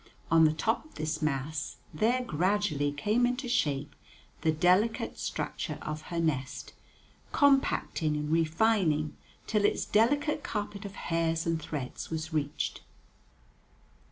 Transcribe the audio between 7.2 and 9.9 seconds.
compacting and refining till its